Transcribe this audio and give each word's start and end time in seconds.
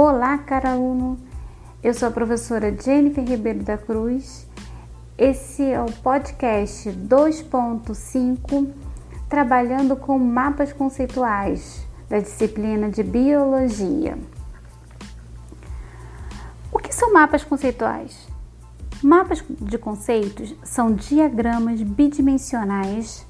Olá, 0.00 0.38
cara 0.38 0.74
aluno! 0.74 1.18
Eu 1.82 1.92
sou 1.92 2.06
a 2.06 2.12
professora 2.12 2.72
Jennifer 2.72 3.28
Ribeiro 3.28 3.64
da 3.64 3.76
Cruz. 3.76 4.46
Esse 5.18 5.64
é 5.64 5.82
o 5.82 5.90
podcast 5.90 6.88
2.5, 6.88 8.68
trabalhando 9.28 9.96
com 9.96 10.16
mapas 10.16 10.72
conceituais 10.72 11.84
da 12.08 12.20
disciplina 12.20 12.88
de 12.88 13.02
Biologia. 13.02 14.16
O 16.70 16.78
que 16.78 16.94
são 16.94 17.12
mapas 17.12 17.42
conceituais? 17.42 18.28
Mapas 19.02 19.42
de 19.48 19.78
conceitos 19.78 20.54
são 20.62 20.92
diagramas 20.92 21.82
bidimensionais 21.82 23.26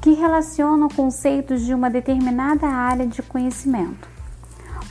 que 0.00 0.14
relacionam 0.14 0.88
conceitos 0.88 1.60
de 1.66 1.74
uma 1.74 1.90
determinada 1.90 2.66
área 2.66 3.06
de 3.06 3.22
conhecimento. 3.22 4.13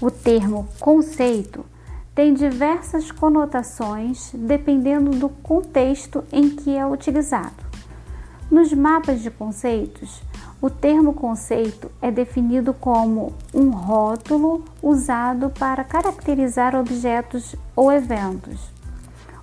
O 0.01 0.11
termo 0.11 0.67
conceito 0.79 1.65
tem 2.13 2.33
diversas 2.33 3.11
conotações 3.11 4.31
dependendo 4.33 5.11
do 5.11 5.29
contexto 5.29 6.23
em 6.31 6.49
que 6.49 6.75
é 6.75 6.85
utilizado. 6.85 7.63
Nos 8.51 8.71
mapas 8.73 9.21
de 9.21 9.31
conceitos, 9.31 10.21
o 10.61 10.69
termo 10.69 11.13
conceito 11.13 11.89
é 12.01 12.11
definido 12.11 12.73
como 12.73 13.33
um 13.53 13.69
rótulo 13.69 14.63
usado 14.81 15.49
para 15.49 15.83
caracterizar 15.83 16.75
objetos 16.75 17.55
ou 17.75 17.91
eventos. 17.91 18.71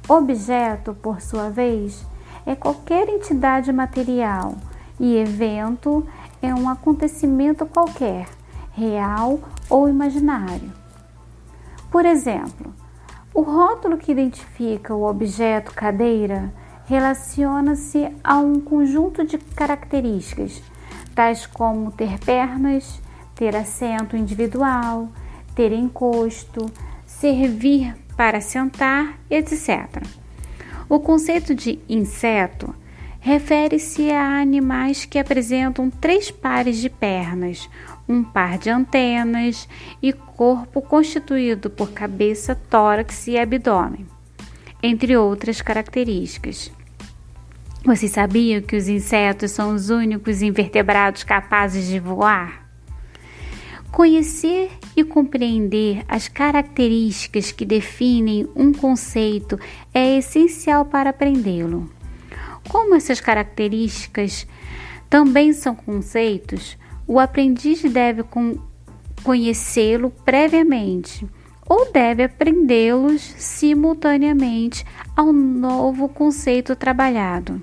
Objeto, 0.09 0.95
por 0.95 1.21
sua 1.21 1.51
vez, 1.51 2.07
é 2.47 2.55
qualquer 2.55 3.09
entidade 3.09 3.73
material 3.73 4.55
e 4.99 5.17
evento 5.17 6.07
é 6.41 6.55
um 6.55 6.69
acontecimento 6.69 7.67
qualquer 7.67 8.29
real 8.73 9.41
ou 9.71 9.89
imaginário. 9.89 10.73
Por 11.91 12.05
exemplo, 12.05 12.75
o 13.33 13.43
rótulo 13.43 13.97
que 13.97 14.13
identifica 14.13 14.95
o 14.95 15.09
objeto 15.09 15.73
cadeira 15.73 16.53
relaciona-se 16.87 18.11
a 18.23 18.39
um 18.39 18.61
conjunto 18.61 19.25
de 19.25 19.39
características, 19.39 20.61
tais 21.15 21.47
como 21.47 21.93
ter 21.93 22.19
pernas, 22.19 23.01
ter 23.35 23.55
assento 23.55 24.17
individual, 24.17 25.09
ter 25.55 25.73
encosto, 25.73 26.67
servir 27.07 27.95
para 28.17 28.41
sentar, 28.41 29.19
etc. 29.31 30.03
O 30.89 30.99
conceito 30.99 31.55
de 31.55 31.79
inseto 31.89 32.75
refere-se 33.21 34.11
a 34.11 34.41
animais 34.41 35.05
que 35.05 35.19
apresentam 35.19 35.89
três 35.89 36.31
pares 36.31 36.79
de 36.79 36.91
pernas, 36.91 37.69
um 38.11 38.25
par 38.25 38.59
de 38.59 38.69
antenas 38.69 39.69
e 40.03 40.13
corpo 40.13 40.83
constituído 40.83 41.71
por 41.71 41.93
cabeça, 41.93 42.57
tórax 42.69 43.29
e 43.29 43.39
abdômen, 43.39 44.05
entre 44.83 45.17
outras 45.17 45.63
características. 45.63 46.73
Vocês 47.85 48.11
sabiam 48.11 48.61
que 48.61 48.77
os 48.77 48.89
insetos 48.89 49.53
são 49.53 49.75
os 49.75 49.91
únicos 49.91 50.43
invertebrados 50.43 51.23
capazes 51.23 51.87
de 51.87 52.01
voar? 52.01 52.69
Conhecer 53.93 54.71
e 54.97 55.05
compreender 55.05 56.05
as 56.09 56.29
características 56.29 57.53
que 57.53 57.65
definem 57.65 58.49
um 58.57 58.73
conceito 58.73 59.59
é 59.95 60.19
essencial 60.19 60.85
para 60.85 61.11
aprendê-lo. 61.11 61.91
Como 62.69 62.95
essas 62.95 63.21
características 63.21 64.47
também 65.09 65.53
são 65.53 65.75
conceitos, 65.75 66.77
o 67.11 67.19
aprendiz 67.19 67.83
deve 67.83 68.25
conhecê-lo 69.25 70.11
previamente 70.25 71.27
ou 71.69 71.91
deve 71.91 72.23
aprendê-los 72.23 73.21
simultaneamente 73.37 74.87
ao 75.17 75.33
novo 75.33 76.09
conceito 76.09 76.77
trabalhado. 76.77 77.61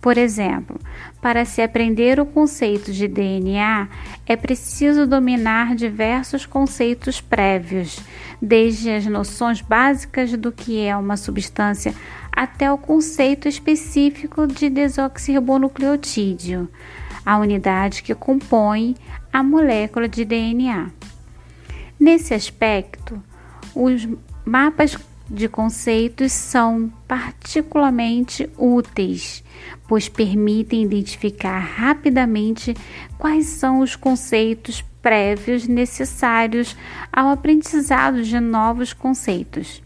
Por 0.00 0.16
exemplo, 0.16 0.78
para 1.20 1.44
se 1.44 1.60
aprender 1.60 2.20
o 2.20 2.26
conceito 2.26 2.92
de 2.92 3.08
DNA, 3.08 3.88
é 4.28 4.36
preciso 4.36 5.08
dominar 5.08 5.74
diversos 5.74 6.46
conceitos 6.46 7.20
prévios, 7.20 7.98
desde 8.40 8.90
as 8.90 9.06
noções 9.06 9.60
básicas 9.60 10.36
do 10.36 10.52
que 10.52 10.80
é 10.80 10.96
uma 10.96 11.16
substância 11.16 11.92
até 12.30 12.70
o 12.70 12.78
conceito 12.78 13.48
específico 13.48 14.46
de 14.46 14.70
desoxirribonucleotídeo 14.70 16.68
a 17.24 17.38
unidade 17.38 18.02
que 18.02 18.14
compõe 18.14 18.94
a 19.32 19.42
molécula 19.42 20.08
de 20.08 20.24
DNA. 20.24 20.90
Nesse 21.98 22.34
aspecto, 22.34 23.22
os 23.74 24.06
mapas 24.44 24.96
de 25.28 25.48
conceitos 25.48 26.32
são 26.32 26.92
particularmente 27.08 28.48
úteis, 28.58 29.42
pois 29.88 30.08
permitem 30.08 30.82
identificar 30.82 31.58
rapidamente 31.58 32.76
quais 33.18 33.46
são 33.46 33.80
os 33.80 33.96
conceitos 33.96 34.84
prévios 35.00 35.66
necessários 35.66 36.76
ao 37.12 37.28
aprendizado 37.28 38.22
de 38.22 38.38
novos 38.38 38.92
conceitos. 38.92 39.82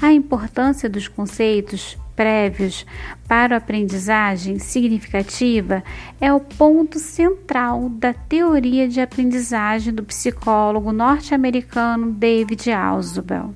A 0.00 0.12
importância 0.12 0.88
dos 0.88 1.08
conceitos 1.08 1.98
prévios 2.14 2.86
para 3.28 3.56
a 3.56 3.58
aprendizagem 3.58 4.58
significativa 4.58 5.82
é 6.20 6.32
o 6.32 6.40
ponto 6.40 6.98
central 6.98 7.88
da 7.88 8.12
teoria 8.12 8.88
de 8.88 9.00
aprendizagem 9.00 9.92
do 9.92 10.04
psicólogo 10.04 10.92
norte-americano 10.92 12.12
David 12.12 12.72
Ausubel, 12.72 13.54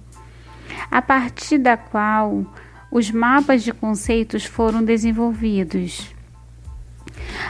a 0.91 1.01
partir 1.01 1.59
da 1.59 1.77
qual 1.77 2.45
os 2.91 3.11
mapas 3.11 3.63
de 3.63 3.73
conceitos 3.73 4.45
foram 4.45 4.83
desenvolvidos. 4.83 6.15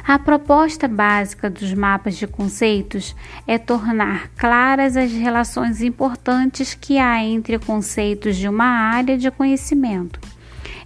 A 0.07 0.19
proposta 0.19 0.89
básica 0.89 1.51
dos 1.51 1.73
mapas 1.75 2.17
de 2.17 2.27
conceitos 2.27 3.15
é 3.47 3.59
tornar 3.59 4.29
claras 4.37 4.97
as 4.97 5.13
relações 5.13 5.83
importantes 5.83 6.75
que 6.75 6.99
há 6.99 7.23
entre 7.23 7.59
conceitos 7.59 8.37
de 8.37 8.49
uma 8.49 8.65
área 8.65 9.19
de 9.19 9.31
conhecimento 9.31 10.19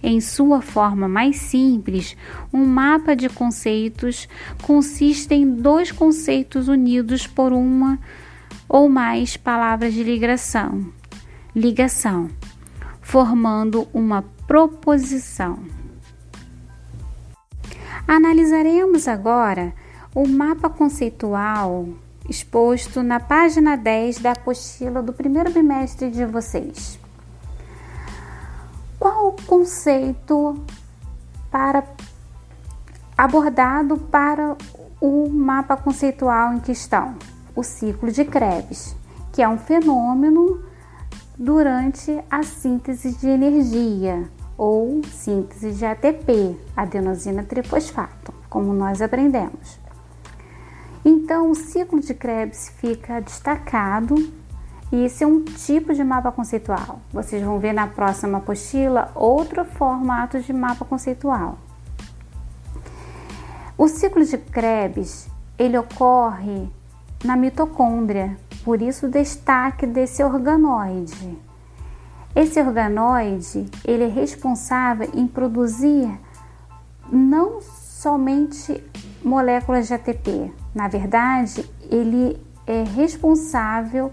em 0.03 0.19
sua 0.19 0.61
forma 0.61 1.07
mais 1.07 1.37
simples, 1.37 2.17
um 2.53 2.65
mapa 2.65 3.15
de 3.15 3.29
conceitos 3.29 4.27
consiste 4.61 5.33
em 5.33 5.49
dois 5.49 5.91
conceitos 5.93 6.67
unidos 6.67 7.25
por 7.25 7.53
uma 7.53 7.97
ou 8.67 8.89
mais 8.89 9.37
palavras 9.37 9.93
de 9.93 10.03
ligação, 10.03 10.91
ligação, 11.55 12.29
formando 13.01 13.87
uma 13.93 14.23
proposição. 14.45 15.59
Analisaremos 18.05 19.07
agora 19.07 19.73
o 20.13 20.27
mapa 20.27 20.69
conceitual 20.69 21.87
exposto 22.29 23.01
na 23.01 23.19
página 23.19 23.77
10 23.77 24.19
da 24.19 24.31
apostila 24.31 25.01
do 25.01 25.13
primeiro 25.13 25.51
bimestre 25.51 26.09
de 26.09 26.25
vocês 26.25 27.02
qual 29.03 29.27
o 29.27 29.45
conceito 29.45 30.63
para 31.51 31.83
abordado 33.17 33.97
para 33.97 34.55
o 35.01 35.27
mapa 35.27 35.75
conceitual 35.75 36.53
em 36.53 36.61
questão? 36.61 37.15
O 37.53 37.63
ciclo 37.63 38.09
de 38.09 38.23
Krebs, 38.23 38.95
que 39.33 39.41
é 39.41 39.49
um 39.49 39.57
fenômeno 39.57 40.63
durante 41.37 42.17
a 42.31 42.43
síntese 42.43 43.11
de 43.17 43.27
energia 43.27 44.23
ou 44.57 45.01
síntese 45.03 45.73
de 45.73 45.85
ATP, 45.85 46.57
adenosina 46.73 47.43
trifosfato, 47.43 48.33
como 48.49 48.73
nós 48.73 49.01
aprendemos. 49.01 49.77
Então, 51.03 51.51
o 51.51 51.55
ciclo 51.55 51.99
de 51.99 52.13
Krebs 52.13 52.71
fica 52.77 53.19
destacado 53.19 54.15
e 54.93 55.05
esse 55.05 55.23
é 55.23 55.27
um 55.27 55.43
tipo 55.43 55.91
de 55.91 56.03
mapa 56.03 56.31
conceitual. 56.31 56.99
Vocês 57.11 57.41
vão 57.43 57.57
ver 57.57 57.73
na 57.73 57.87
próxima 57.87 58.37
apostila 58.37 59.11
outro 59.15 59.65
formato 59.65 60.39
de 60.39 60.53
mapa 60.53 60.85
conceitual. 60.85 61.57
O 63.75 63.87
ciclo 63.87 64.23
de 64.23 64.37
Krebs, 64.37 65.27
ele 65.57 65.79
ocorre 65.79 66.69
na 67.25 67.35
mitocôndria, 67.35 68.37
por 68.63 68.83
isso 68.83 69.07
o 69.07 69.09
destaque 69.09 69.87
desse 69.87 70.23
organoide. 70.23 71.39
Esse 72.35 72.61
organoide, 72.61 73.65
ele 73.83 74.03
é 74.03 74.09
responsável 74.09 75.09
em 75.15 75.25
produzir 75.25 76.07
não 77.11 77.61
somente 77.61 78.83
moléculas 79.25 79.87
de 79.87 79.95
ATP. 79.95 80.53
Na 80.75 80.87
verdade, 80.87 81.67
ele 81.89 82.39
é 82.67 82.83
responsável 82.83 84.11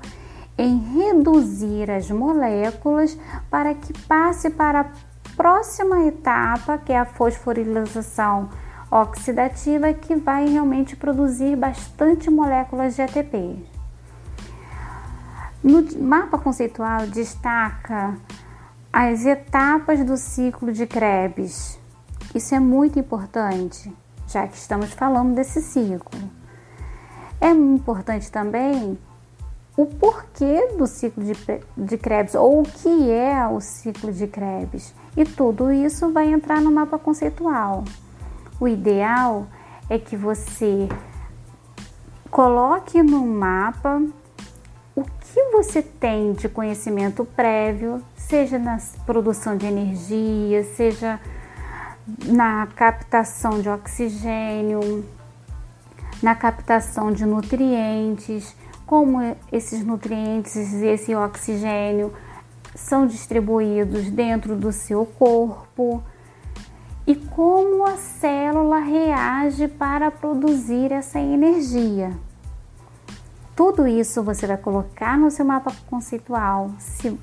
em 0.60 0.76
reduzir 0.76 1.90
as 1.90 2.10
moléculas 2.10 3.16
para 3.48 3.74
que 3.74 3.98
passe 4.02 4.50
para 4.50 4.80
a 4.80 4.86
próxima 5.34 6.04
etapa, 6.04 6.76
que 6.76 6.92
é 6.92 6.98
a 6.98 7.06
fosforilação 7.06 8.50
oxidativa, 8.90 9.90
que 9.94 10.16
vai 10.16 10.46
realmente 10.46 10.96
produzir 10.96 11.56
bastante 11.56 12.30
moléculas 12.30 12.94
de 12.94 13.00
ATP. 13.00 13.56
No 15.64 15.82
mapa 15.98 16.36
conceitual 16.36 17.06
destaca 17.06 18.18
as 18.92 19.24
etapas 19.24 20.04
do 20.04 20.18
ciclo 20.18 20.72
de 20.72 20.86
Krebs. 20.86 21.80
Isso 22.34 22.54
é 22.54 22.60
muito 22.60 22.98
importante, 22.98 23.90
já 24.28 24.46
que 24.46 24.58
estamos 24.58 24.92
falando 24.92 25.34
desse 25.34 25.62
ciclo. 25.62 26.20
É 27.40 27.48
importante 27.48 28.30
também 28.30 28.98
o 29.76 29.86
porquê 29.86 30.74
do 30.76 30.86
ciclo 30.86 31.24
de, 31.24 31.34
de 31.76 31.98
Krebs 31.98 32.34
ou 32.34 32.60
o 32.60 32.62
que 32.62 33.10
é 33.10 33.46
o 33.46 33.60
ciclo 33.60 34.12
de 34.12 34.26
Krebs. 34.26 34.94
E 35.16 35.24
tudo 35.24 35.72
isso 35.72 36.12
vai 36.12 36.28
entrar 36.32 36.60
no 36.60 36.70
mapa 36.70 36.98
conceitual. 36.98 37.84
O 38.60 38.68
ideal 38.68 39.46
é 39.88 39.98
que 39.98 40.16
você 40.16 40.88
coloque 42.30 43.02
no 43.02 43.26
mapa 43.26 44.02
o 44.94 45.02
que 45.02 45.42
você 45.52 45.82
tem 45.82 46.32
de 46.32 46.48
conhecimento 46.48 47.24
prévio, 47.24 48.02
seja 48.16 48.58
na 48.58 48.78
produção 49.06 49.56
de 49.56 49.66
energia, 49.66 50.62
seja 50.64 51.20
na 52.26 52.66
captação 52.66 53.60
de 53.60 53.68
oxigênio, 53.68 55.04
na 56.22 56.34
captação 56.34 57.12
de 57.12 57.24
nutrientes, 57.24 58.54
como 58.90 59.20
esses 59.52 59.84
nutrientes 59.84 60.72
e 60.72 60.86
esse 60.86 61.14
oxigênio 61.14 62.12
são 62.74 63.06
distribuídos 63.06 64.10
dentro 64.10 64.56
do 64.56 64.72
seu 64.72 65.06
corpo 65.06 66.02
e 67.06 67.14
como 67.14 67.86
a 67.86 67.96
célula 67.96 68.80
reage 68.80 69.68
para 69.68 70.10
produzir 70.10 70.90
essa 70.90 71.20
energia. 71.20 72.10
Tudo 73.54 73.86
isso 73.86 74.24
você 74.24 74.44
vai 74.44 74.56
colocar 74.56 75.16
no 75.16 75.30
seu 75.30 75.44
mapa 75.44 75.72
conceitual 75.88 76.72
se, 76.80 77.16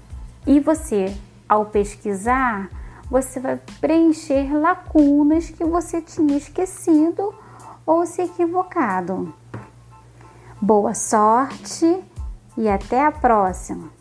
e 0.46 0.62
você, 0.62 1.14
ao 1.50 1.66
pesquisar, 1.66 2.70
você 3.12 3.42
vai 3.42 3.60
preencher 3.82 4.58
lacunas 4.58 5.50
que 5.50 5.66
você 5.66 6.02
tinha 6.02 6.38
esquecido 6.38 7.36
ou 7.86 8.06
se 8.06 8.22
equivocado. 8.22 9.34
Boa 10.60 10.96
sorte 10.96 12.04
e 12.58 12.68
até 12.68 13.06
a 13.06 13.12
próxima! 13.12 13.97